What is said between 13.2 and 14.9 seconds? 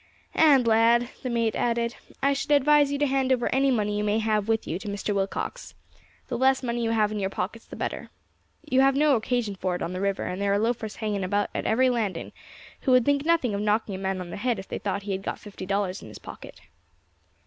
nothing of knocking a man on the head if they